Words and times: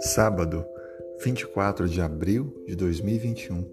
Sábado, 0.00 0.64
24 1.22 1.88
de 1.88 2.00
abril 2.00 2.52
de 2.66 2.76
2021. 2.76 3.64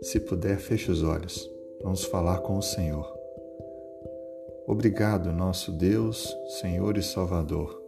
Se 0.00 0.20
puder, 0.20 0.58
feche 0.58 0.90
os 0.90 1.02
olhos. 1.02 1.50
Vamos 1.82 2.04
falar 2.04 2.38
com 2.40 2.58
o 2.58 2.62
Senhor. 2.62 3.06
Obrigado, 4.66 5.32
nosso 5.32 5.72
Deus, 5.72 6.36
Senhor 6.60 6.96
e 6.96 7.02
Salvador, 7.02 7.82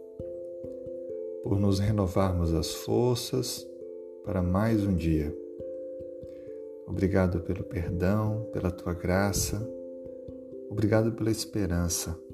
por 1.43 1.59
nos 1.59 1.79
renovarmos 1.79 2.53
as 2.53 2.73
forças 2.73 3.65
para 4.23 4.41
mais 4.41 4.83
um 4.83 4.95
dia. 4.95 5.35
Obrigado 6.87 7.41
pelo 7.41 7.63
perdão, 7.63 8.49
pela 8.51 8.71
tua 8.71 8.93
graça. 8.93 9.67
Obrigado 10.69 11.11
pela 11.13 11.31
esperança. 11.31 12.24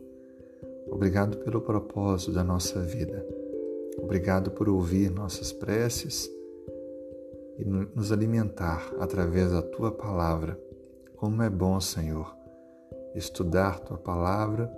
Obrigado 0.91 1.37
pelo 1.37 1.61
propósito 1.61 2.33
da 2.33 2.43
nossa 2.43 2.81
vida. 2.81 3.25
Obrigado 3.97 4.51
por 4.51 4.67
ouvir 4.67 5.09
nossas 5.09 5.53
preces 5.53 6.29
e 7.57 7.63
nos 7.63 8.11
alimentar 8.11 8.93
através 8.99 9.51
da 9.51 9.61
tua 9.61 9.91
palavra. 9.91 10.59
Como 11.15 11.41
é 11.41 11.49
bom, 11.49 11.79
Senhor, 11.79 12.35
estudar 13.15 13.79
tua 13.79 13.97
palavra 13.97 14.71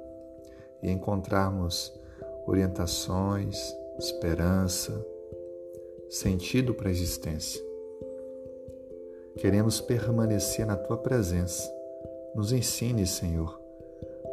e 0.84 0.92
encontrarmos 0.92 1.92
orientações, 2.46 3.58
esperança, 3.98 5.06
sentido 6.10 6.76
para 6.76 6.90
a 6.90 6.92
existência. 6.92 7.62
Queremos 9.38 9.82
permanecer 9.82 10.66
na 10.66 10.76
tua 10.76 10.98
presença. 10.98 11.68
Nos 12.36 12.52
ensine, 12.52 13.08
Senhor, 13.08 13.63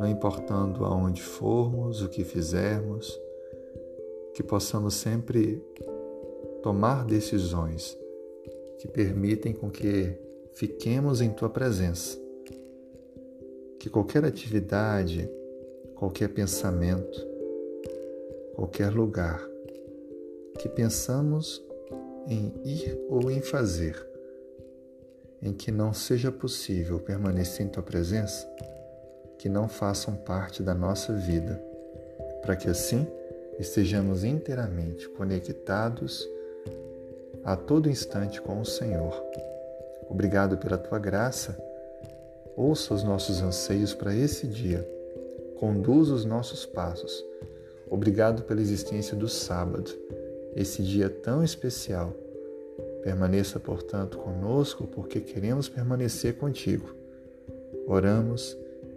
não 0.00 0.08
importando 0.08 0.86
aonde 0.86 1.20
formos, 1.20 2.00
o 2.00 2.08
que 2.08 2.24
fizermos, 2.24 3.20
que 4.32 4.42
possamos 4.42 4.94
sempre 4.94 5.62
tomar 6.62 7.04
decisões 7.04 7.98
que 8.78 8.88
permitem 8.88 9.52
com 9.52 9.70
que 9.70 10.16
fiquemos 10.54 11.20
em 11.20 11.28
tua 11.28 11.50
presença. 11.50 12.18
Que 13.78 13.90
qualquer 13.90 14.24
atividade, 14.24 15.30
qualquer 15.94 16.28
pensamento, 16.28 17.28
qualquer 18.54 18.94
lugar 18.94 19.46
que 20.58 20.68
pensamos 20.70 21.62
em 22.26 22.54
ir 22.64 22.98
ou 23.10 23.30
em 23.30 23.42
fazer, 23.42 24.02
em 25.42 25.52
que 25.52 25.70
não 25.70 25.92
seja 25.92 26.32
possível 26.32 26.98
permanecer 27.00 27.66
em 27.66 27.68
tua 27.68 27.82
presença, 27.82 28.48
que 29.40 29.48
não 29.48 29.66
façam 29.70 30.14
parte 30.14 30.62
da 30.62 30.74
nossa 30.74 31.14
vida, 31.14 31.58
para 32.42 32.54
que 32.54 32.68
assim 32.68 33.06
estejamos 33.58 34.22
inteiramente 34.22 35.08
conectados 35.08 36.28
a 37.42 37.56
todo 37.56 37.88
instante 37.88 38.38
com 38.42 38.60
o 38.60 38.66
Senhor. 38.66 39.14
Obrigado 40.10 40.58
pela 40.58 40.76
tua 40.76 40.98
graça. 40.98 41.58
Ouça 42.54 42.92
os 42.92 43.02
nossos 43.02 43.40
anseios 43.40 43.94
para 43.94 44.14
esse 44.14 44.46
dia. 44.46 44.86
Conduza 45.58 46.12
os 46.12 46.26
nossos 46.26 46.66
passos. 46.66 47.24
Obrigado 47.88 48.42
pela 48.42 48.60
existência 48.60 49.16
do 49.16 49.26
sábado, 49.26 49.90
esse 50.54 50.82
dia 50.82 51.08
tão 51.08 51.42
especial. 51.42 52.12
Permaneça, 53.02 53.58
portanto, 53.58 54.18
conosco, 54.18 54.86
porque 54.86 55.18
queremos 55.18 55.66
permanecer 55.66 56.36
contigo. 56.36 56.94
Oramos 57.86 58.54